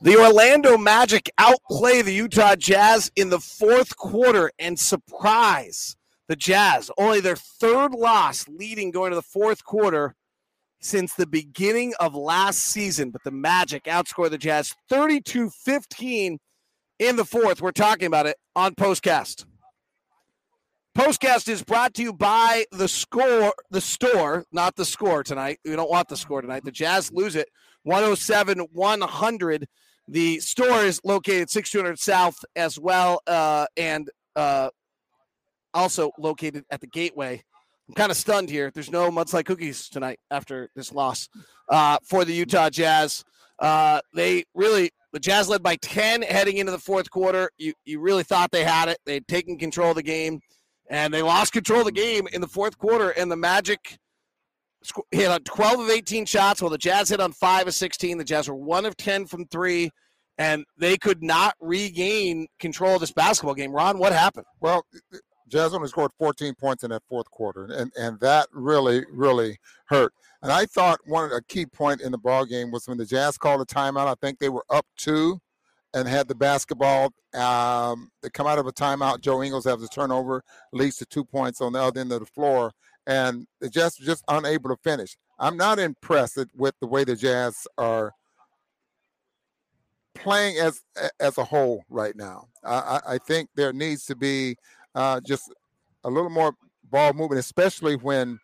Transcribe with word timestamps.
The 0.00 0.16
Orlando 0.16 0.78
Magic 0.78 1.28
outplay 1.38 2.02
the 2.02 2.14
Utah 2.14 2.54
Jazz 2.54 3.10
in 3.16 3.30
the 3.30 3.40
fourth 3.40 3.96
quarter 3.96 4.52
and 4.56 4.78
surprise 4.78 5.96
the 6.28 6.36
Jazz. 6.36 6.88
Only 6.96 7.18
their 7.18 7.34
third 7.34 7.92
loss 7.94 8.46
leading 8.46 8.92
going 8.92 9.10
to 9.10 9.16
the 9.16 9.22
fourth 9.22 9.64
quarter 9.64 10.14
since 10.80 11.14
the 11.14 11.26
beginning 11.26 11.94
of 11.98 12.14
last 12.14 12.60
season. 12.60 13.10
But 13.10 13.24
the 13.24 13.32
Magic 13.32 13.84
outscore 13.84 14.30
the 14.30 14.38
Jazz 14.38 14.72
32 14.88 15.50
15 15.50 16.38
in 17.00 17.16
the 17.16 17.24
fourth. 17.24 17.60
We're 17.60 17.72
talking 17.72 18.06
about 18.06 18.26
it 18.26 18.36
on 18.54 18.76
Postcast. 18.76 19.46
Postcast 20.96 21.48
is 21.48 21.64
brought 21.64 21.94
to 21.94 22.02
you 22.02 22.12
by 22.12 22.66
the 22.70 22.88
score, 22.88 23.52
the 23.72 23.80
store, 23.80 24.44
not 24.52 24.76
the 24.76 24.84
score 24.84 25.24
tonight. 25.24 25.58
We 25.64 25.74
don't 25.74 25.90
want 25.90 26.08
the 26.08 26.16
score 26.16 26.40
tonight. 26.40 26.64
The 26.64 26.70
Jazz 26.70 27.10
lose 27.12 27.34
it 27.34 27.48
107 27.82 28.60
100 28.72 29.68
the 30.08 30.40
store 30.40 30.84
is 30.84 31.00
located 31.04 31.50
6200 31.50 31.98
South 31.98 32.36
as 32.56 32.78
well, 32.78 33.20
uh, 33.26 33.66
and 33.76 34.10
uh, 34.34 34.70
also 35.74 36.10
located 36.18 36.64
at 36.70 36.80
the 36.80 36.86
Gateway. 36.86 37.42
I'm 37.88 37.94
kind 37.94 38.10
of 38.10 38.16
stunned 38.16 38.50
here. 38.50 38.70
There's 38.72 38.90
no 38.90 39.10
mudslide 39.10 39.44
cookies 39.44 39.88
tonight 39.88 40.18
after 40.30 40.70
this 40.74 40.92
loss 40.92 41.28
uh, 41.68 41.98
for 42.04 42.24
the 42.24 42.32
Utah 42.32 42.70
Jazz. 42.70 43.24
Uh, 43.58 44.00
they 44.14 44.44
really 44.54 44.90
the 45.12 45.20
Jazz 45.20 45.48
led 45.48 45.62
by 45.62 45.76
10 45.76 46.22
heading 46.22 46.58
into 46.58 46.72
the 46.72 46.78
fourth 46.78 47.10
quarter. 47.10 47.50
You 47.58 47.72
you 47.84 48.00
really 48.00 48.22
thought 48.22 48.50
they 48.50 48.64
had 48.64 48.88
it. 48.88 48.98
They'd 49.04 49.26
taken 49.26 49.58
control 49.58 49.90
of 49.90 49.96
the 49.96 50.02
game, 50.02 50.40
and 50.90 51.12
they 51.12 51.22
lost 51.22 51.52
control 51.52 51.80
of 51.80 51.86
the 51.86 51.92
game 51.92 52.28
in 52.32 52.40
the 52.40 52.48
fourth 52.48 52.78
quarter. 52.78 53.10
And 53.10 53.30
the 53.30 53.36
Magic 53.36 53.98
hit 55.10 55.28
on 55.28 55.40
12 55.40 55.80
of 55.80 55.90
18 55.90 56.26
shots, 56.26 56.62
while 56.62 56.70
the 56.70 56.78
Jazz 56.78 57.08
hit 57.08 57.20
on 57.20 57.32
5 57.32 57.68
of 57.68 57.74
16. 57.74 58.18
The 58.18 58.24
Jazz 58.24 58.48
were 58.48 58.54
1 58.54 58.86
of 58.86 58.96
10 58.96 59.26
from 59.26 59.46
3, 59.46 59.90
and 60.38 60.64
they 60.76 60.96
could 60.96 61.22
not 61.22 61.54
regain 61.60 62.46
control 62.58 62.94
of 62.94 63.00
this 63.00 63.12
basketball 63.12 63.54
game. 63.54 63.72
Ron, 63.72 63.98
what 63.98 64.12
happened? 64.12 64.46
Well, 64.60 64.84
Jazz 65.48 65.74
only 65.74 65.88
scored 65.88 66.12
14 66.18 66.54
points 66.54 66.84
in 66.84 66.90
that 66.90 67.02
fourth 67.08 67.30
quarter, 67.30 67.64
and, 67.64 67.92
and 67.96 68.20
that 68.20 68.48
really, 68.52 69.04
really 69.10 69.58
hurt. 69.86 70.12
And 70.42 70.52
I 70.52 70.66
thought 70.66 71.00
one 71.04 71.32
a 71.32 71.42
key 71.42 71.66
point 71.66 72.00
in 72.00 72.12
the 72.12 72.18
ball 72.18 72.44
game 72.44 72.70
was 72.70 72.86
when 72.86 72.98
the 72.98 73.06
Jazz 73.06 73.36
called 73.36 73.60
a 73.60 73.64
timeout. 73.64 74.06
I 74.06 74.14
think 74.20 74.38
they 74.38 74.48
were 74.48 74.64
up 74.70 74.86
two 74.96 75.40
and 75.94 76.06
had 76.06 76.28
the 76.28 76.34
basketball. 76.34 77.12
Um, 77.34 78.10
they 78.22 78.30
come 78.30 78.46
out 78.46 78.58
of 78.58 78.66
a 78.66 78.72
timeout. 78.72 79.20
Joe 79.20 79.42
Ingles 79.42 79.64
has 79.64 79.82
a 79.82 79.88
turnover, 79.88 80.42
leads 80.72 80.96
to 80.96 81.06
two 81.06 81.24
points 81.24 81.60
on 81.60 81.72
the 81.72 81.82
other 81.82 82.00
end 82.00 82.12
of 82.12 82.20
the 82.20 82.26
floor 82.26 82.72
and 83.08 83.46
the 83.60 83.70
Jazz 83.70 83.96
just 83.96 84.22
unable 84.28 84.68
to 84.70 84.76
finish. 84.84 85.16
I'm 85.40 85.56
not 85.56 85.78
impressed 85.78 86.38
with 86.54 86.74
the 86.80 86.86
way 86.86 87.02
the 87.02 87.16
Jazz 87.16 87.66
are 87.78 88.12
playing 90.14 90.58
as 90.58 90.82
as 91.18 91.38
a 91.38 91.44
whole 91.44 91.84
right 91.88 92.14
now. 92.14 92.48
I, 92.62 93.00
I 93.08 93.18
think 93.18 93.48
there 93.56 93.72
needs 93.72 94.04
to 94.06 94.14
be 94.14 94.56
uh, 94.94 95.20
just 95.26 95.50
a 96.04 96.10
little 96.10 96.30
more 96.30 96.52
ball 96.84 97.12
movement, 97.14 97.40
especially 97.40 97.96
when 97.96 98.38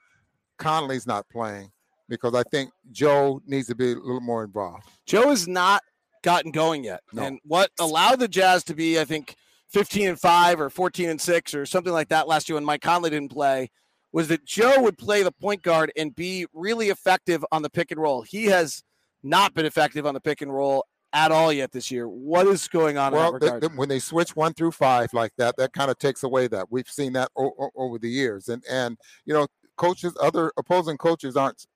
Conley's 0.58 1.06
not 1.06 1.28
playing, 1.28 1.70
because 2.08 2.34
I 2.34 2.42
think 2.44 2.70
Joe 2.90 3.42
needs 3.46 3.68
to 3.68 3.74
be 3.74 3.92
a 3.92 3.96
little 3.96 4.20
more 4.20 4.44
involved. 4.44 4.88
Joe 5.06 5.28
has 5.28 5.46
not 5.46 5.82
gotten 6.22 6.52
going 6.52 6.84
yet, 6.84 7.00
no. 7.12 7.22
and 7.22 7.38
what 7.44 7.70
allowed 7.78 8.20
the 8.20 8.28
Jazz 8.28 8.64
to 8.64 8.74
be, 8.74 8.98
I 8.98 9.04
think, 9.04 9.34
15 9.68 10.08
and 10.08 10.20
five 10.20 10.58
or 10.58 10.70
14 10.70 11.10
and 11.10 11.20
six 11.20 11.52
or 11.52 11.66
something 11.66 11.92
like 11.92 12.08
that 12.08 12.28
last 12.28 12.48
year 12.48 12.54
when 12.54 12.64
Mike 12.64 12.80
Conley 12.80 13.10
didn't 13.10 13.32
play 13.32 13.68
was 14.14 14.28
that 14.28 14.44
Joe 14.44 14.80
would 14.80 14.96
play 14.96 15.24
the 15.24 15.32
point 15.32 15.62
guard 15.62 15.90
and 15.96 16.14
be 16.14 16.46
really 16.52 16.88
effective 16.88 17.44
on 17.50 17.62
the 17.62 17.68
pick 17.68 17.90
and 17.90 18.00
roll. 18.00 18.22
He 18.22 18.44
has 18.44 18.84
not 19.24 19.54
been 19.54 19.66
effective 19.66 20.06
on 20.06 20.14
the 20.14 20.20
pick 20.20 20.40
and 20.40 20.54
roll 20.54 20.86
at 21.12 21.32
all 21.32 21.52
yet 21.52 21.72
this 21.72 21.90
year. 21.90 22.08
What 22.08 22.46
is 22.46 22.68
going 22.68 22.96
on? 22.96 23.12
Well, 23.12 23.36
they, 23.40 23.58
they, 23.58 23.66
when 23.66 23.88
they 23.88 23.98
switch 23.98 24.36
one 24.36 24.54
through 24.54 24.70
five 24.70 25.12
like 25.12 25.32
that, 25.38 25.56
that 25.56 25.72
kind 25.72 25.90
of 25.90 25.98
takes 25.98 26.22
away 26.22 26.46
that. 26.46 26.70
We've 26.70 26.86
seen 26.88 27.12
that 27.14 27.28
o- 27.36 27.70
over 27.74 27.98
the 27.98 28.08
years, 28.08 28.48
and 28.48 28.62
and 28.70 28.96
you 29.26 29.34
know, 29.34 29.48
coaches, 29.76 30.14
other 30.20 30.52
opposing 30.56 30.96
coaches 30.96 31.36
aren't 31.36 31.66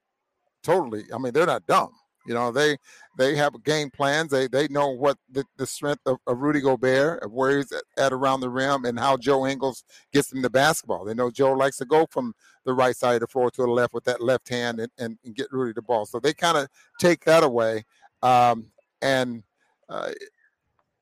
totally. 0.62 1.06
I 1.12 1.18
mean, 1.18 1.32
they're 1.32 1.44
not 1.44 1.66
dumb. 1.66 1.90
You 2.28 2.34
know, 2.34 2.52
they 2.52 2.76
they 3.16 3.34
have 3.36 3.64
game 3.64 3.90
plans. 3.90 4.30
They 4.30 4.48
they 4.48 4.68
know 4.68 4.88
what 4.90 5.16
the, 5.30 5.44
the 5.56 5.66
strength 5.66 6.02
of, 6.04 6.18
of 6.26 6.38
Rudy 6.38 6.60
Gobert, 6.60 7.22
of 7.22 7.32
where 7.32 7.56
he's 7.56 7.72
at, 7.96 8.12
around 8.12 8.40
the 8.40 8.50
rim, 8.50 8.84
and 8.84 8.98
how 8.98 9.16
Joe 9.16 9.46
Ingles 9.46 9.82
gets 10.12 10.30
him 10.30 10.42
the 10.42 10.50
basketball. 10.50 11.06
They 11.06 11.14
know 11.14 11.30
Joe 11.30 11.52
likes 11.52 11.78
to 11.78 11.86
go 11.86 12.06
from 12.10 12.34
the 12.64 12.74
right 12.74 12.94
side 12.94 13.14
of 13.14 13.20
the 13.20 13.26
floor 13.26 13.50
to 13.50 13.62
the 13.62 13.68
left 13.68 13.94
with 13.94 14.04
that 14.04 14.20
left 14.20 14.50
hand 14.50 14.78
and, 14.78 14.92
and, 14.98 15.18
and 15.24 15.34
get 15.34 15.50
Rudy 15.50 15.72
the 15.72 15.80
ball. 15.80 16.04
So 16.04 16.20
they 16.20 16.34
kind 16.34 16.58
of 16.58 16.68
take 17.00 17.24
that 17.24 17.42
away. 17.42 17.84
Um, 18.22 18.66
and 19.00 19.42
uh, 19.88 20.10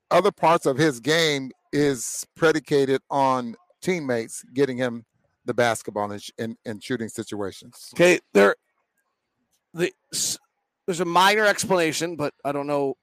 other 0.09 0.31
parts 0.31 0.65
of 0.65 0.77
his 0.77 1.01
game 1.01 1.51
is 1.73 2.25
predicated 2.37 3.01
on 3.09 3.55
teammates 3.81 4.43
getting 4.53 4.77
him 4.77 5.03
the 5.43 5.53
basketball 5.53 6.09
in, 6.11 6.21
in, 6.37 6.57
in 6.63 6.79
shooting 6.79 7.09
situations. 7.09 7.89
Okay, 7.93 8.19
there 8.33 8.55
the 9.73 9.91
there's 10.87 11.01
a 11.01 11.05
minor 11.05 11.45
explanation, 11.45 12.15
but 12.15 12.33
I 12.43 12.51
don't 12.51 12.65
know 12.65 12.95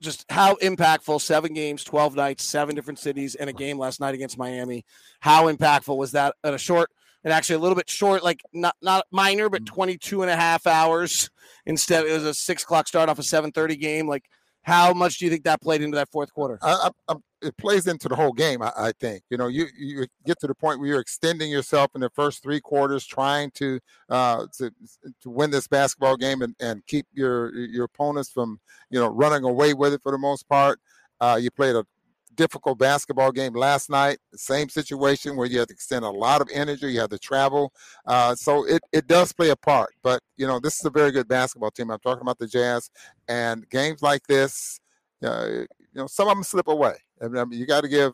just 0.00 0.24
how 0.28 0.54
impactful 0.56 1.20
seven 1.20 1.52
games, 1.52 1.84
12 1.84 2.16
nights, 2.16 2.44
seven 2.44 2.74
different 2.74 2.98
cities, 2.98 3.36
and 3.36 3.48
a 3.48 3.52
game 3.52 3.78
last 3.78 4.00
night 4.00 4.14
against 4.14 4.36
Miami. 4.36 4.84
How 5.20 5.52
impactful 5.52 5.96
was 5.96 6.12
that 6.12 6.34
at 6.42 6.54
a 6.54 6.58
short 6.58 6.90
and 7.22 7.32
actually 7.32 7.56
a 7.56 7.58
little 7.60 7.76
bit 7.76 7.88
short, 7.88 8.24
like 8.24 8.40
not 8.52 8.74
not 8.82 9.04
minor, 9.10 9.48
but 9.48 9.62
mm. 9.62 9.66
22 9.66 10.22
and 10.22 10.30
a 10.30 10.36
half 10.36 10.66
hours 10.66 11.30
instead. 11.66 12.06
It 12.06 12.12
was 12.12 12.24
a 12.24 12.34
six 12.34 12.62
o'clock 12.62 12.88
start 12.88 13.08
off 13.08 13.18
a 13.18 13.22
7:30 13.22 13.78
game. 13.78 14.08
Like, 14.08 14.24
how 14.62 14.92
much 14.92 15.18
do 15.18 15.24
you 15.26 15.30
think 15.30 15.44
that 15.44 15.60
played 15.60 15.82
into 15.82 15.96
that 15.96 16.10
fourth 16.10 16.32
quarter? 16.32 16.58
I, 16.62 16.90
I, 17.08 17.14
it 17.46 17.56
plays 17.56 17.86
into 17.86 18.08
the 18.08 18.16
whole 18.16 18.32
game. 18.32 18.62
I, 18.62 18.72
I, 18.76 18.92
think 18.92 19.22
you 19.30 19.36
know 19.36 19.46
you 19.46 19.66
you 19.78 20.06
get 20.24 20.38
to 20.40 20.46
the 20.46 20.54
point 20.54 20.80
where 20.80 20.88
you're 20.88 21.00
extending 21.00 21.50
yourself 21.50 21.92
in 21.94 22.00
the 22.00 22.10
first 22.10 22.42
three 22.42 22.60
quarters, 22.60 23.06
trying 23.06 23.50
to 23.52 23.80
uh, 24.08 24.46
to 24.58 24.70
to 25.22 25.30
win 25.30 25.50
this 25.50 25.68
basketball 25.68 26.16
game 26.16 26.42
and, 26.42 26.54
and 26.60 26.86
keep 26.86 27.06
your 27.12 27.54
your 27.54 27.84
opponents 27.84 28.30
from 28.30 28.60
you 28.90 28.98
know 28.98 29.08
running 29.08 29.44
away 29.44 29.74
with 29.74 29.92
it 29.92 30.02
for 30.02 30.12
the 30.12 30.18
most 30.18 30.48
part. 30.48 30.80
Uh, 31.20 31.38
you 31.40 31.50
played 31.50 31.76
a 31.76 31.84
difficult 32.36 32.78
basketball 32.78 33.32
game 33.32 33.54
last 33.54 33.90
night. 33.90 34.18
Same 34.34 34.68
situation 34.68 35.36
where 35.36 35.46
you 35.46 35.58
have 35.58 35.68
to 35.68 35.74
extend 35.74 36.04
a 36.04 36.10
lot 36.10 36.40
of 36.40 36.48
energy. 36.52 36.92
You 36.92 37.00
have 37.00 37.10
to 37.10 37.18
travel, 37.18 37.72
uh, 38.06 38.34
so 38.34 38.64
it 38.66 38.82
it 38.92 39.06
does 39.06 39.32
play 39.32 39.50
a 39.50 39.56
part. 39.56 39.94
But 40.02 40.22
you 40.36 40.46
know 40.46 40.60
this 40.60 40.78
is 40.78 40.84
a 40.84 40.90
very 40.90 41.10
good 41.10 41.28
basketball 41.28 41.70
team. 41.70 41.90
I'm 41.90 41.98
talking 42.00 42.22
about 42.22 42.38
the 42.38 42.46
Jazz 42.46 42.90
and 43.28 43.68
games 43.70 44.02
like 44.02 44.26
this. 44.26 44.80
Uh, 45.24 45.64
you 45.96 46.02
know, 46.02 46.06
some 46.06 46.28
of 46.28 46.36
them 46.36 46.44
slip 46.44 46.68
away. 46.68 46.94
I 47.22 47.28
mean, 47.28 47.52
you 47.52 47.64
got 47.64 47.80
to 47.80 47.88
give 47.88 48.12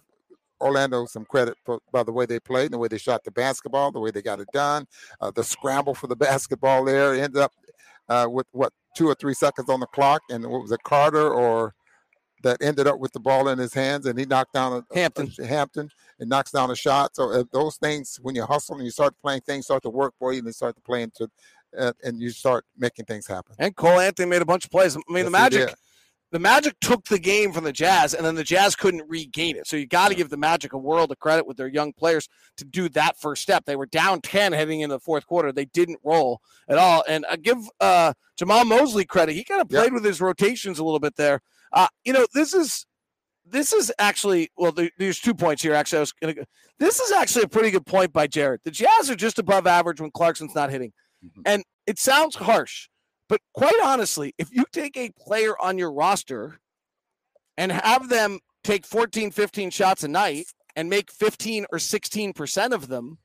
Orlando 0.60 1.04
some 1.06 1.24
credit 1.24 1.56
for, 1.64 1.80
by 1.90 2.04
the 2.04 2.12
way 2.12 2.26
they 2.26 2.38
played, 2.38 2.70
the 2.70 2.78
way 2.78 2.86
they 2.86 2.96
shot 2.96 3.24
the 3.24 3.32
basketball, 3.32 3.90
the 3.90 3.98
way 3.98 4.12
they 4.12 4.22
got 4.22 4.38
it 4.38 4.46
done, 4.52 4.86
uh, 5.20 5.32
the 5.32 5.42
scramble 5.42 5.92
for 5.92 6.06
the 6.06 6.14
basketball 6.28 6.84
there 6.84 7.12
ended 7.12 7.38
up 7.38 7.52
uh, 8.08 8.28
with 8.30 8.46
what 8.52 8.72
two 8.96 9.08
or 9.08 9.16
three 9.16 9.34
seconds 9.34 9.68
on 9.68 9.80
the 9.80 9.86
clock, 9.86 10.22
and 10.30 10.46
what 10.46 10.62
was 10.62 10.70
it, 10.70 10.80
Carter 10.84 11.28
or 11.28 11.74
that 12.44 12.62
ended 12.62 12.86
up 12.86 13.00
with 13.00 13.12
the 13.12 13.20
ball 13.20 13.48
in 13.48 13.58
his 13.58 13.74
hands, 13.74 14.06
and 14.06 14.16
he 14.16 14.26
knocked 14.26 14.52
down 14.52 14.72
a, 14.72 14.94
Hampton. 14.94 15.32
A, 15.40 15.46
Hampton 15.46 15.88
and 16.20 16.28
knocks 16.28 16.52
down 16.52 16.70
a 16.70 16.76
shot. 16.76 17.16
So 17.16 17.30
uh, 17.32 17.44
those 17.52 17.76
things, 17.76 18.18
when 18.22 18.36
you 18.36 18.44
hustle 18.44 18.76
and 18.76 18.84
you 18.84 18.90
start 18.92 19.14
playing, 19.22 19.40
things 19.40 19.64
start 19.64 19.82
to 19.82 19.90
work 19.90 20.14
for 20.20 20.32
you, 20.32 20.38
and 20.38 20.46
they 20.46 20.52
start 20.52 20.76
to 20.76 20.82
play 20.82 21.02
into, 21.02 21.28
uh, 21.76 21.92
and 22.04 22.20
you 22.20 22.30
start 22.30 22.64
making 22.78 23.06
things 23.06 23.26
happen. 23.26 23.56
And 23.58 23.74
Cole 23.74 23.98
Anthony 23.98 24.28
made 24.28 24.42
a 24.42 24.44
bunch 24.46 24.66
of 24.66 24.70
plays. 24.70 24.96
I 24.96 25.00
mean, 25.08 25.16
yes, 25.18 25.24
the 25.24 25.30
Magic 25.30 25.74
the 26.32 26.38
Magic 26.38 26.74
took 26.80 27.04
the 27.04 27.18
game 27.18 27.52
from 27.52 27.64
the 27.64 27.72
Jazz, 27.72 28.14
and 28.14 28.24
then 28.24 28.34
the 28.34 28.42
Jazz 28.42 28.74
couldn't 28.74 29.04
regain 29.06 29.54
it. 29.54 29.66
So 29.66 29.76
you 29.76 29.86
got 29.86 30.08
to 30.08 30.14
give 30.14 30.30
the 30.30 30.38
Magic 30.38 30.72
a 30.72 30.78
world 30.78 31.12
of 31.12 31.18
credit 31.18 31.46
with 31.46 31.58
their 31.58 31.68
young 31.68 31.92
players 31.92 32.26
to 32.56 32.64
do 32.64 32.88
that 32.90 33.18
first 33.18 33.42
step. 33.42 33.66
They 33.66 33.76
were 33.76 33.86
down 33.86 34.22
ten 34.22 34.52
heading 34.52 34.80
into 34.80 34.96
the 34.96 35.00
fourth 35.00 35.26
quarter. 35.26 35.52
They 35.52 35.66
didn't 35.66 36.00
roll 36.02 36.40
at 36.68 36.78
all. 36.78 37.04
And 37.06 37.26
I 37.30 37.36
give 37.36 37.58
uh, 37.80 38.14
Jamahl 38.40 38.66
Mosley 38.66 39.04
credit. 39.04 39.34
He 39.34 39.44
kind 39.44 39.60
of 39.60 39.68
played 39.68 39.84
yep. 39.84 39.92
with 39.92 40.04
his 40.04 40.22
rotations 40.22 40.78
a 40.78 40.84
little 40.84 41.00
bit 41.00 41.16
there. 41.16 41.42
Uh, 41.70 41.88
you 42.04 42.14
know, 42.14 42.26
this 42.32 42.54
is 42.54 42.86
this 43.44 43.74
is 43.74 43.92
actually 43.98 44.50
well. 44.56 44.74
there's 44.98 45.20
two 45.20 45.34
points 45.34 45.62
here. 45.62 45.74
Actually, 45.74 45.98
I 45.98 46.00
was 46.00 46.12
gonna. 46.12 46.34
This 46.78 46.98
is 46.98 47.12
actually 47.12 47.42
a 47.42 47.48
pretty 47.48 47.70
good 47.70 47.84
point 47.84 48.10
by 48.10 48.26
Jared. 48.26 48.60
The 48.64 48.70
Jazz 48.70 49.10
are 49.10 49.16
just 49.16 49.38
above 49.38 49.66
average 49.66 50.00
when 50.00 50.10
Clarkson's 50.10 50.54
not 50.54 50.70
hitting, 50.70 50.92
mm-hmm. 51.22 51.42
and 51.44 51.62
it 51.86 51.98
sounds 51.98 52.36
harsh 52.36 52.88
but 53.32 53.40
quite 53.54 53.80
honestly, 53.82 54.34
if 54.36 54.54
you 54.54 54.66
take 54.74 54.94
a 54.94 55.08
player 55.18 55.54
on 55.58 55.78
your 55.78 55.90
roster 55.90 56.60
and 57.56 57.72
have 57.72 58.10
them 58.10 58.40
take 58.62 58.84
14, 58.84 59.30
15 59.30 59.70
shots 59.70 60.04
a 60.04 60.08
night 60.08 60.48
and 60.76 60.90
make 60.90 61.10
15 61.10 61.64
or 61.72 61.78
16% 61.78 62.72
of 62.72 62.88
them, 62.88 63.16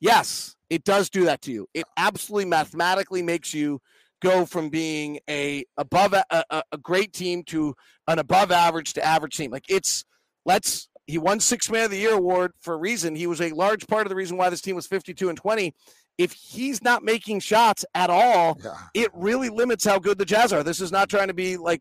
yes, 0.00 0.56
it 0.70 0.82
does 0.82 1.08
do 1.08 1.26
that 1.26 1.40
to 1.42 1.52
you. 1.52 1.68
It 1.72 1.84
absolutely 1.96 2.46
mathematically 2.46 3.22
makes 3.22 3.54
you 3.54 3.80
go 4.20 4.44
from 4.44 4.70
being 4.70 5.20
a 5.30 5.62
above 5.76 6.14
a, 6.14 6.24
a, 6.32 6.64
a 6.72 6.78
great 6.78 7.12
team 7.12 7.44
to 7.44 7.76
an 8.08 8.18
above 8.18 8.50
average 8.50 8.94
to 8.94 9.06
average 9.06 9.36
team. 9.36 9.52
Like 9.52 9.66
it's 9.68 10.04
let's 10.44 10.88
he 11.06 11.18
won 11.18 11.40
six 11.40 11.70
man 11.70 11.84
of 11.84 11.90
the 11.90 11.98
year 11.98 12.14
award 12.14 12.52
for 12.60 12.74
a 12.74 12.78
reason. 12.78 13.14
He 13.14 13.26
was 13.26 13.40
a 13.40 13.50
large 13.50 13.86
part 13.86 14.06
of 14.06 14.08
the 14.08 14.16
reason 14.16 14.36
why 14.36 14.50
this 14.50 14.60
team 14.60 14.76
was 14.76 14.86
52 14.86 15.28
and 15.28 15.38
20 15.38 15.74
if 16.18 16.32
he's 16.32 16.82
not 16.82 17.02
making 17.02 17.40
shots 17.40 17.84
at 17.94 18.10
all, 18.10 18.58
yeah. 18.62 18.74
it 18.94 19.10
really 19.14 19.48
limits 19.48 19.84
how 19.84 19.98
good 19.98 20.18
the 20.18 20.24
Jazz 20.24 20.52
are. 20.52 20.62
This 20.62 20.80
is 20.80 20.92
not 20.92 21.08
trying 21.08 21.28
to 21.28 21.34
be 21.34 21.56
like 21.56 21.80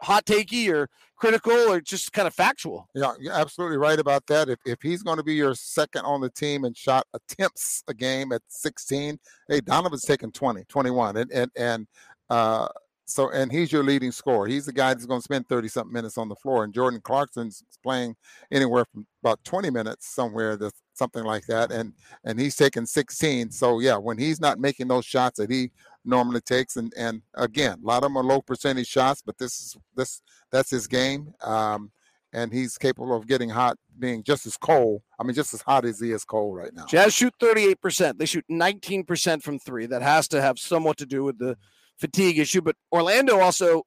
hot 0.00 0.26
takey 0.26 0.70
or 0.72 0.88
critical 1.16 1.52
or 1.52 1.80
just 1.80 2.12
kind 2.12 2.28
of 2.28 2.34
factual. 2.34 2.88
Yeah, 2.94 3.12
you're 3.18 3.32
absolutely 3.32 3.78
right 3.78 3.98
about 3.98 4.26
that. 4.26 4.48
If, 4.48 4.58
if 4.64 4.78
he's 4.82 5.02
going 5.02 5.16
to 5.16 5.24
be 5.24 5.34
your 5.34 5.54
second 5.54 6.04
on 6.04 6.20
the 6.20 6.30
team 6.30 6.64
and 6.64 6.76
shot 6.76 7.06
attempts 7.14 7.82
a 7.88 7.94
game 7.94 8.32
at 8.32 8.42
16, 8.48 9.18
hey, 9.48 9.60
Donovan's 9.60 10.04
taking 10.04 10.30
20, 10.30 10.64
21. 10.64 11.16
And, 11.16 11.30
and, 11.32 11.50
and, 11.56 11.86
uh, 12.30 12.68
so 13.08 13.30
and 13.30 13.50
he's 13.50 13.72
your 13.72 13.82
leading 13.82 14.12
scorer. 14.12 14.46
He's 14.46 14.66
the 14.66 14.72
guy 14.72 14.92
that's 14.92 15.06
going 15.06 15.20
to 15.20 15.24
spend 15.24 15.48
30 15.48 15.68
something 15.68 15.92
minutes 15.92 16.18
on 16.18 16.28
the 16.28 16.34
floor. 16.36 16.64
And 16.64 16.74
Jordan 16.74 17.00
Clarkson's 17.00 17.64
playing 17.82 18.14
anywhere 18.52 18.84
from 18.92 19.06
about 19.22 19.42
20 19.44 19.70
minutes 19.70 20.08
somewhere 20.08 20.58
to 20.58 20.70
something 20.92 21.24
like 21.24 21.46
that. 21.46 21.72
And 21.72 21.94
and 22.24 22.38
he's 22.38 22.54
taking 22.54 22.84
16. 22.84 23.50
So 23.50 23.80
yeah, 23.80 23.96
when 23.96 24.18
he's 24.18 24.40
not 24.40 24.58
making 24.58 24.88
those 24.88 25.06
shots 25.06 25.38
that 25.38 25.50
he 25.50 25.70
normally 26.04 26.42
takes, 26.42 26.76
and 26.76 26.92
and 26.98 27.22
again, 27.34 27.78
a 27.82 27.86
lot 27.86 27.98
of 27.98 28.02
them 28.02 28.18
are 28.18 28.22
low 28.22 28.42
percentage 28.42 28.88
shots, 28.88 29.22
but 29.24 29.38
this 29.38 29.58
is 29.58 29.76
this 29.96 30.20
that's 30.52 30.70
his 30.70 30.86
game. 30.86 31.32
Um, 31.42 31.90
and 32.34 32.52
he's 32.52 32.76
capable 32.76 33.16
of 33.16 33.26
getting 33.26 33.48
hot, 33.48 33.78
being 33.98 34.22
just 34.22 34.44
as 34.44 34.58
cold. 34.58 35.00
I 35.18 35.22
mean, 35.22 35.34
just 35.34 35.54
as 35.54 35.62
hot 35.62 35.86
as 35.86 35.98
he 35.98 36.12
is 36.12 36.26
cold 36.26 36.56
right 36.56 36.74
now. 36.74 36.84
Jazz 36.84 37.14
shoot 37.14 37.32
38%. 37.40 38.18
They 38.18 38.26
shoot 38.26 38.44
19% 38.50 39.42
from 39.42 39.58
three. 39.58 39.86
That 39.86 40.02
has 40.02 40.28
to 40.28 40.42
have 40.42 40.58
somewhat 40.58 40.98
to 40.98 41.06
do 41.06 41.24
with 41.24 41.38
the 41.38 41.56
fatigue 41.98 42.38
issue. 42.38 42.60
But 42.60 42.76
Orlando 42.92 43.40
also 43.40 43.82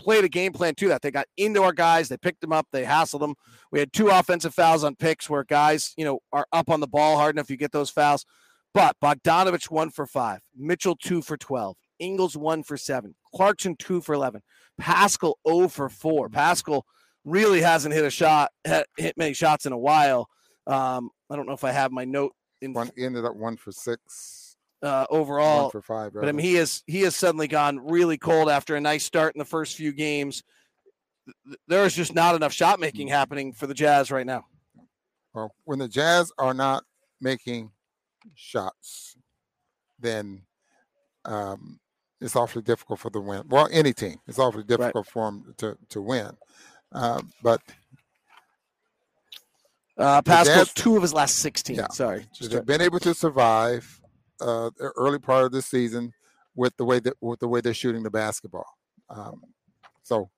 played 0.00 0.24
a 0.24 0.28
game 0.28 0.52
plan 0.52 0.74
to 0.76 0.88
that. 0.88 1.02
They 1.02 1.10
got 1.10 1.26
into 1.36 1.62
our 1.62 1.72
guys, 1.72 2.08
they 2.08 2.16
picked 2.16 2.40
them 2.40 2.52
up, 2.52 2.66
they 2.72 2.84
hassled 2.84 3.20
them. 3.20 3.34
We 3.70 3.78
had 3.78 3.92
two 3.92 4.08
offensive 4.08 4.54
fouls 4.54 4.82
on 4.82 4.96
picks 4.96 5.28
where 5.28 5.44
guys, 5.44 5.92
you 5.96 6.04
know, 6.04 6.20
are 6.32 6.46
up 6.52 6.70
on 6.70 6.80
the 6.80 6.88
ball 6.88 7.16
hard 7.16 7.34
enough 7.34 7.50
you 7.50 7.56
get 7.56 7.72
those 7.72 7.90
fouls. 7.90 8.24
But 8.72 8.96
Bogdanovich 9.02 9.70
one 9.70 9.90
for 9.90 10.06
five, 10.06 10.40
Mitchell 10.56 10.96
two 10.96 11.22
for 11.22 11.36
twelve, 11.36 11.76
Ingles 11.98 12.36
one 12.36 12.62
for 12.62 12.76
seven, 12.76 13.14
Clarkson 13.34 13.76
two 13.76 14.00
for 14.00 14.14
eleven, 14.14 14.42
Paschall 14.80 15.34
0 15.46 15.68
for 15.68 15.88
four. 15.88 16.28
Paschall 16.28 16.82
really 17.24 17.60
hasn't 17.60 17.94
hit 17.94 18.04
a 18.04 18.10
shot, 18.10 18.50
hit 18.64 19.16
many 19.16 19.34
shots 19.34 19.66
in 19.66 19.72
a 19.72 19.78
while. 19.78 20.28
Um, 20.66 21.10
I 21.28 21.36
don't 21.36 21.46
know 21.46 21.52
if 21.52 21.64
I 21.64 21.72
have 21.72 21.90
my 21.90 22.04
note 22.04 22.32
in. 22.62 22.72
One 22.72 22.90
ended 22.96 23.24
up 23.24 23.34
one 23.34 23.56
for 23.56 23.72
six 23.72 24.49
uh, 24.82 25.06
overall. 25.10 25.64
One 25.64 25.70
for 25.70 25.82
five, 25.82 26.12
but 26.14 26.28
I 26.28 26.32
mean, 26.32 26.44
he 26.44 26.54
has 26.54 26.82
he 26.86 27.02
has 27.02 27.16
suddenly 27.16 27.48
gone 27.48 27.78
really 27.86 28.18
cold 28.18 28.48
after 28.48 28.76
a 28.76 28.80
nice 28.80 29.04
start 29.04 29.34
in 29.34 29.38
the 29.38 29.44
first 29.44 29.76
few 29.76 29.92
games. 29.92 30.42
There 31.68 31.84
is 31.84 31.94
just 31.94 32.14
not 32.14 32.34
enough 32.34 32.52
shot 32.52 32.80
making 32.80 33.08
mm. 33.08 33.12
happening 33.12 33.52
for 33.52 33.66
the 33.66 33.74
Jazz 33.74 34.10
right 34.10 34.26
now. 34.26 34.44
Well, 35.34 35.54
when 35.64 35.78
the 35.78 35.88
Jazz 35.88 36.32
are 36.38 36.54
not 36.54 36.84
making 37.20 37.70
shots, 38.34 39.16
then 39.98 40.42
um, 41.24 41.78
it's 42.20 42.34
awfully 42.34 42.62
difficult 42.62 42.98
for 42.98 43.10
the 43.10 43.20
win. 43.20 43.42
Well, 43.48 43.68
any 43.70 43.92
team, 43.92 44.16
it's 44.26 44.38
awfully 44.38 44.64
difficult 44.64 45.06
right. 45.06 45.12
for 45.12 45.30
them 45.30 45.54
to 45.58 45.76
to 45.90 46.02
win. 46.02 46.30
Uh, 46.92 47.22
but 47.42 47.60
uh, 49.96 50.22
Paschall's 50.22 50.72
two 50.72 50.96
of 50.96 51.02
his 51.02 51.14
last 51.14 51.36
sixteen. 51.36 51.76
Yeah, 51.76 51.88
Sorry, 51.88 52.26
they've 52.40 52.66
been 52.66 52.80
able 52.80 52.98
to 53.00 53.14
survive 53.14 53.99
uh, 54.40 54.70
early 54.78 55.18
part 55.18 55.44
of 55.44 55.52
the 55.52 55.62
season 55.62 56.12
with 56.54 56.76
the 56.76 56.84
way 56.84 56.98
that 57.00 57.14
with 57.20 57.40
the 57.40 57.48
way 57.48 57.60
they're 57.60 57.74
shooting 57.74 58.02
the 58.02 58.10
basketball. 58.10 58.66
Um, 59.08 59.42
so 60.02 60.30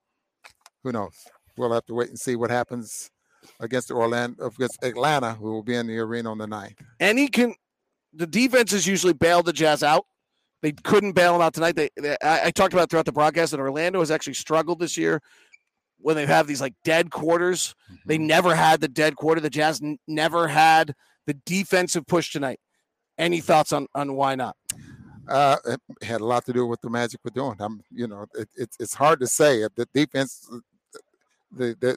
who 0.82 0.93
knows? 0.93 1.14
We'll 1.56 1.72
have 1.72 1.87
to 1.87 1.94
wait 1.94 2.08
and 2.08 2.19
see 2.19 2.37
what 2.37 2.50
happens 2.50 3.10
against 3.60 3.90
Orlando 3.90 4.46
against 4.46 4.82
Atlanta, 4.82 5.34
who 5.34 5.52
will 5.52 5.62
be 5.62 5.75
in 5.75 5.87
the 5.87 5.99
arena 5.99 6.31
on 6.31 6.38
the 6.38 6.46
9th. 6.46 6.78
And 7.00 7.19
he 7.19 7.28
can. 7.28 7.54
The 8.14 8.26
defenses 8.26 8.87
usually 8.87 9.14
bail 9.14 9.43
the 9.43 9.52
Jazz 9.52 9.82
out. 9.82 10.04
They 10.60 10.72
couldn't 10.72 11.12
bail 11.12 11.32
them 11.32 11.43
out 11.43 11.54
tonight. 11.54 11.76
They, 11.76 11.88
they 11.96 12.16
I, 12.22 12.46
I, 12.46 12.50
talked 12.50 12.75
about 12.75 12.90
throughout 12.90 13.06
the 13.06 13.12
broadcast 13.12 13.50
that 13.50 13.60
Orlando 13.60 14.00
has 14.00 14.10
actually 14.10 14.34
struggled 14.34 14.78
this 14.78 14.96
year 14.96 15.20
when 15.99 16.14
they 16.14 16.26
have 16.26 16.46
these 16.46 16.60
like 16.60 16.75
dead 16.84 17.10
quarters. 17.10 17.75
Mm-hmm. 17.90 18.08
They 18.08 18.19
never 18.19 18.54
had 18.54 18.81
the 18.81 18.88
dead 18.88 19.16
quarter. 19.16 19.40
The 19.40 19.50
Jazz 19.50 19.81
n- 19.82 19.99
never 20.06 20.46
had 20.46 20.94
the 21.26 21.34
defensive 21.34 22.06
push 22.06 22.32
tonight. 22.32 22.60
Any 23.19 23.41
thoughts 23.41 23.73
on 23.73 23.87
on 23.94 24.14
why 24.14 24.35
not? 24.35 24.56
Uh, 25.29 25.56
it 25.67 25.81
had 26.03 26.20
a 26.20 26.25
lot 26.25 26.44
to 26.47 26.53
do 26.53 26.67
with 26.67 26.81
the 26.81 26.91
Magic 26.91 27.20
were 27.25 27.31
doing. 27.31 27.56
I'm, 27.61 27.81
you 27.93 28.09
know, 28.09 28.26
it, 28.35 28.49
it, 28.56 28.70
it's 28.81 28.94
hard 28.94 29.20
to 29.20 29.26
say. 29.26 29.64
The 29.76 29.87
defense, 29.94 30.50
the, 31.53 31.76
the 31.81 31.97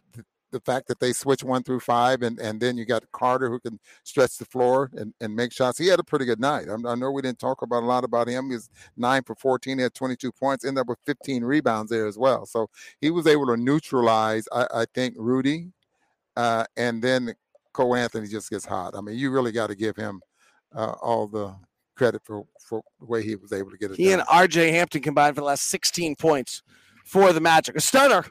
the 0.52 0.60
fact 0.62 0.88
that 0.88 1.02
they 1.02 1.12
switch 1.12 1.44
one 1.44 1.64
through 1.64 1.82
five, 1.82 2.22
and 2.22 2.40
and 2.40 2.62
then 2.62 2.78
you 2.78 2.86
got 2.86 3.12
Carter 3.12 3.50
who 3.50 3.60
can 3.60 3.78
stretch 4.04 4.38
the 4.38 4.46
floor 4.46 4.90
and, 4.94 5.14
and 5.20 5.36
make 5.36 5.52
shots. 5.52 5.78
He 5.78 5.88
had 5.88 6.00
a 6.00 6.04
pretty 6.04 6.24
good 6.24 6.40
night. 6.40 6.68
I, 6.70 6.76
I 6.90 6.96
know 6.96 7.12
we 7.12 7.22
didn't 7.22 7.40
talk 7.40 7.62
about 7.62 7.84
a 7.84 7.86
lot 7.86 8.06
about 8.06 8.30
him. 8.30 8.52
He's 8.52 8.70
nine 8.96 9.24
for 9.24 9.36
14. 9.36 9.78
He 9.78 9.84
had 9.84 9.94
22 9.94 10.32
points. 10.32 10.64
Ended 10.64 10.82
up 10.82 10.88
with 10.88 11.00
15 11.06 11.44
rebounds 11.44 11.92
there 11.92 12.08
as 12.08 12.18
well. 12.18 12.46
So 12.46 12.70
he 13.02 13.12
was 13.12 13.28
able 13.28 13.48
to 13.48 13.58
neutralize. 13.58 14.48
I, 14.52 14.68
I 14.74 14.86
think 14.94 15.16
Rudy, 15.18 15.72
uh, 16.38 16.64
and 16.78 17.02
then 17.02 17.36
Cole 17.74 17.96
Anthony 17.96 18.28
just 18.28 18.50
gets 18.50 18.66
hot. 18.66 18.96
I 18.96 19.02
mean, 19.02 19.18
you 19.18 19.32
really 19.32 19.52
got 19.52 19.68
to 19.68 19.76
give 19.76 19.98
him 19.98 20.22
uh, 20.74 20.94
all 21.02 21.28
the 21.28 21.56
credit 21.96 22.22
for, 22.24 22.46
for 22.68 22.82
the 23.00 23.06
way 23.06 23.24
he 23.24 23.36
was 23.36 23.54
able 23.54 23.72
to 23.72 23.78
get 23.78 23.92
it. 23.92 23.98
He 23.98 24.06
done. 24.10 24.20
and 24.20 24.28
R.J. 24.30 24.72
Hampton 24.72 25.02
combined 25.02 25.36
for 25.36 25.42
the 25.42 25.48
last 25.48 25.68
16 25.68 26.16
points 26.16 26.62
for 27.06 27.34
the 27.34 27.40
Magic. 27.40 27.76
A 27.76 27.82
stunner. 27.82 28.26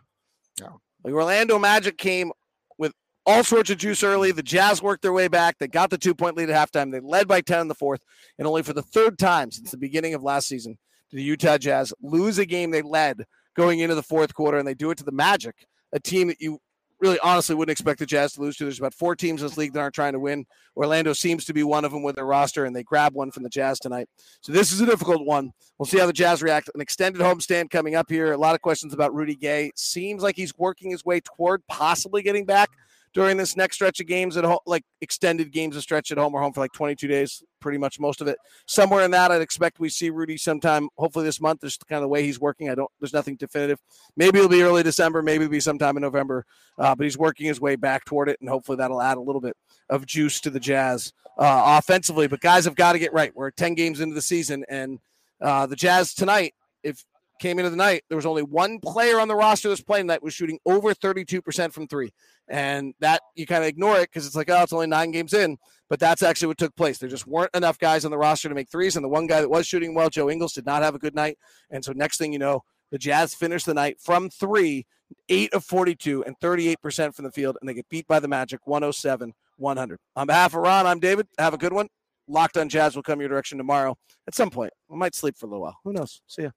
Yeah. 0.61 0.69
The 1.05 1.13
Orlando 1.13 1.59
Magic 1.59 1.99
came 1.99 2.33
with 2.79 2.93
all 3.27 3.45
sorts 3.45 3.71
of 3.71 3.79
juice 3.79 4.03
early. 4.03 4.33
The 4.33 4.43
Jazz 4.43 4.83
worked 4.83 5.03
their 5.03 5.13
way 5.13 5.29
back. 5.29 5.59
They 5.59 5.69
got 5.69 5.91
the 5.91 5.99
two 5.99 6.15
point 6.15 6.37
lead 6.37 6.51
at 6.51 6.73
halftime. 6.73 6.93
They 6.93 7.01
led 7.01 7.29
by 7.29 7.41
10 7.41 7.63
in 7.63 7.69
the 7.69 7.75
fourth, 7.75 8.01
and 8.39 8.47
only 8.47 8.63
for 8.63 8.73
the 8.73 8.83
third 8.83 9.19
time 9.19 9.51
since 9.51 9.71
the 9.71 9.77
beginning 9.77 10.15
of 10.15 10.23
last 10.23 10.49
season 10.49 10.79
did 11.11 11.19
the 11.19 11.23
Utah 11.23 11.59
Jazz 11.59 11.93
lose 12.03 12.39
a 12.39 12.47
game 12.47 12.71
they 12.71 12.83
led 12.83 13.25
going 13.57 13.81
into 13.81 13.95
the 13.95 14.03
fourth 14.03 14.35
quarter, 14.35 14.59
and 14.59 14.67
they 14.67 14.75
do 14.75 14.91
it 14.91 14.99
to 14.99 15.05
the 15.05 15.13
Magic, 15.13 15.55
a 15.93 16.01
team 16.01 16.29
that 16.29 16.41
you 16.41 16.59
really 17.05 17.19
honestly 17.21 17.55
wouldn't 17.55 17.73
expect 17.73 17.99
the 17.99 18.07
Jazz 18.07 18.33
to 18.33 18.41
lose 18.41 18.57
to. 18.57 18.65
There's 18.65 18.79
about 18.79 18.95
four 18.95 19.15
teams 19.15 19.43
in 19.43 19.47
this 19.47 19.59
league 19.59 19.75
that 19.75 19.81
aren't 19.81 19.95
trying 19.95 20.15
to 20.15 20.19
win. 20.19 20.47
Orlando 20.75 21.13
seems 21.13 21.45
to 21.45 21.53
be 21.53 21.63
one 21.63 21.85
of 21.85 21.93
them 21.93 22.03
with 22.03 22.17
their 22.17 22.25
roster, 22.25 22.65
and 22.65 22.75
they 22.75 22.83
grab 22.83 23.15
one 23.15 23.31
from 23.31 23.43
the 23.43 23.51
Jazz 23.51 23.79
tonight. 23.79 24.09
So 24.41 24.53
this 24.53 24.73
is 24.73 24.81
a 24.81 24.87
difficult 24.87 25.27
one. 25.27 25.53
We'll 25.79 25.87
see 25.87 25.99
how 25.99 26.07
the 26.07 26.13
Jazz 26.15 26.43
react. 26.43 26.71
An 26.75 26.81
extended 26.81 27.21
homestand 27.21 27.69
coming 27.69 27.95
up 27.95 28.11
here. 28.11 28.33
A 28.33 28.39
lot 28.39 28.55
of 28.55 28.63
questions 28.63 28.95
about 28.95 29.15
Rudy 29.15 29.37
Gay. 29.37 29.71
Seems 29.77 30.23
like 30.23 30.35
he's 30.35 30.57
working 30.57 30.91
his 30.91 31.05
way 31.05 31.21
toward 31.21 31.67
possibly 31.67 32.23
getting 32.23 32.47
back 32.47 32.71
during 33.15 33.37
this 33.37 33.57
next 33.57 33.77
stretch 33.77 34.01
of 34.01 34.07
games 34.07 34.37
at 34.37 34.45
home, 34.45 34.59
like 34.67 34.85
extended 35.01 35.53
games 35.53 35.77
of 35.77 35.83
stretch 35.83 36.11
at 36.11 36.19
home 36.19 36.35
or 36.35 36.43
home 36.43 36.53
for 36.53 36.61
like 36.61 36.73
22 36.73 37.07
days, 37.07 37.43
pretty 37.61 37.79
much 37.79 38.01
most 38.01 38.21
of 38.21 38.27
it. 38.27 38.37
Somewhere 38.67 39.05
in 39.05 39.13
that, 39.13 39.31
I'd 39.31 39.41
expect 39.41 39.79
we 39.79 39.89
see 39.89 40.11
Rudy 40.11 40.37
sometime, 40.37 40.89
hopefully 40.99 41.25
this 41.25 41.41
month. 41.41 41.61
There's 41.61 41.77
kind 41.77 41.99
of 41.99 42.03
the 42.03 42.09
way 42.09 42.25
he's 42.25 42.41
working. 42.41 42.69
I 42.69 42.75
don't, 42.75 42.91
there's 43.01 43.13
nothing 43.13 43.37
definitive. 43.37 43.81
Maybe 44.17 44.39
it'll 44.39 44.51
be 44.51 44.63
early 44.63 44.83
December, 44.83 45.23
maybe 45.23 45.45
it'll 45.45 45.53
be 45.53 45.61
sometime 45.61 45.97
in 45.97 46.03
November, 46.03 46.45
uh, 46.77 46.95
but 46.97 47.05
he's 47.05 47.17
working 47.17 47.47
his 47.47 47.61
way 47.61 47.77
back 47.77 48.05
toward 48.05 48.29
it, 48.29 48.41
and 48.41 48.49
hopefully 48.49 48.77
that'll 48.77 49.01
add 49.01 49.17
a 49.17 49.23
little 49.23 49.41
bit 49.41 49.57
of 49.89 50.05
juice 50.05 50.41
to 50.41 50.51
the 50.51 50.61
Jazz 50.61 51.13
uh, 51.39 51.79
offensively. 51.79 52.27
But 52.27 52.41
guys 52.41 52.65
have 52.65 52.75
got 52.75 52.95
to 52.95 52.99
get 52.99 53.13
right. 53.13 53.35
We're 53.35 53.53
10 53.53 53.75
games 53.75 54.01
into 54.01 54.17
the 54.17 54.23
season, 54.23 54.65
and 54.69 54.99
uh, 55.41 55.67
the 55.67 55.77
Jazz 55.77 56.15
tonight, 56.15 56.55
if 56.83 57.05
came 57.41 57.59
into 57.59 57.71
the 57.71 57.77
night, 57.77 58.03
there 58.09 58.17
was 58.17 58.27
only 58.27 58.43
one 58.43 58.79
player 58.81 59.21
on 59.21 59.29
the 59.29 59.35
roster 59.35 59.69
that's 59.69 59.83
playing 59.83 60.09
that 60.09 60.23
was 60.23 60.35
shooting 60.35 60.59
over 60.67 60.95
32% 60.95 61.73
from 61.73 61.87
three. 61.87 62.13
And 62.49 62.95
that 63.01 63.23
you 63.35 63.47
kind 63.47 63.63
of 63.63 63.69
ignore 63.69 63.97
it 63.97 64.11
because 64.11 64.27
it's 64.27 64.37
like, 64.37 64.51
oh, 64.51 64.63
it's 64.63 64.73
only 64.73 64.87
nine 64.87 65.11
games 65.11 65.33
in. 65.33 65.57
But 65.89 66.01
that's 66.01 66.23
actually 66.23 66.49
what 66.49 66.59
took 66.59 66.77
place. 66.77 66.99
There 66.99 67.09
just 67.09 67.27
weren't 67.27 67.55
enough 67.55 67.79
guys 67.79 68.05
on 68.05 68.11
the 68.11 68.19
roster 68.19 68.49
to 68.49 68.55
make 68.55 68.71
threes. 68.71 68.97
And 68.97 69.05
the 69.05 69.09
one 69.09 69.27
guy 69.27 69.41
that 69.41 69.51
was 69.51 69.67
shooting 69.67 69.95
well, 69.95 70.11
Joe 70.11 70.31
Ingles, 70.31 70.53
did 70.53 70.67
not 70.67 70.83
have 70.83 70.95
a 70.95 70.99
good 70.99 71.15
night. 71.15 71.39
And 71.71 71.85
so 71.85 71.93
next 71.93 72.19
thing 72.19 72.33
you 72.33 72.39
know, 72.39 72.63
the 72.91 72.99
Jazz 72.99 73.35
finished 73.35 73.67
the 73.67 73.75
night 73.75 73.99
from 74.01 74.29
three, 74.31 74.87
eight 75.29 75.53
of 75.55 75.65
42 75.65 76.25
and 76.25 76.39
38% 76.39 77.15
from 77.15 77.25
the 77.25 77.33
field. 77.33 77.57
And 77.61 77.69
they 77.69 77.75
get 77.75 77.89
beat 77.89 78.07
by 78.07 78.21
the 78.21 78.29
Magic 78.29 78.61
107 78.67 79.33
100. 79.57 79.99
On 80.17 80.27
behalf 80.27 80.55
of 80.55 80.61
Ron, 80.61 80.87
I'm 80.87 81.01
David. 81.01 81.27
Have 81.39 81.55
a 81.55 81.59
good 81.59 81.73
one. 81.73 81.89
Locked 82.27 82.57
on 82.57 82.69
Jazz 82.69 82.97
will 82.97 83.03
come 83.03 83.21
your 83.21 83.29
direction 83.29 83.59
tomorrow 83.59 83.97
at 84.27 84.35
some 84.35 84.51
point. 84.51 84.73
I 84.91 84.97
might 84.97 85.15
sleep 85.15 85.37
for 85.37 85.47
a 85.47 85.49
little 85.49 85.63
while. 85.63 85.77
Who 85.85 85.93
knows? 85.93 86.23
See 86.27 86.43
ya. 86.43 86.51